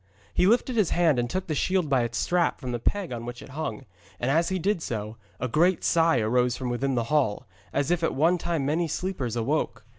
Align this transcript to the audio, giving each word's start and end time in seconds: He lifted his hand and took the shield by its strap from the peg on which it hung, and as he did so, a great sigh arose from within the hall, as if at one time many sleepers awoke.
He 0.33 0.47
lifted 0.47 0.75
his 0.77 0.89
hand 0.89 1.19
and 1.19 1.29
took 1.29 1.45
the 1.45 1.53
shield 1.53 1.87
by 1.87 2.01
its 2.01 2.17
strap 2.17 2.59
from 2.59 2.71
the 2.71 2.79
peg 2.79 3.11
on 3.13 3.23
which 3.23 3.43
it 3.43 3.49
hung, 3.49 3.85
and 4.19 4.31
as 4.31 4.49
he 4.49 4.57
did 4.57 4.81
so, 4.81 5.17
a 5.39 5.47
great 5.47 5.83
sigh 5.83 6.17
arose 6.19 6.57
from 6.57 6.71
within 6.71 6.95
the 6.95 7.03
hall, 7.13 7.45
as 7.71 7.91
if 7.91 8.01
at 8.01 8.15
one 8.15 8.39
time 8.39 8.65
many 8.65 8.87
sleepers 8.87 9.35
awoke. 9.35 9.85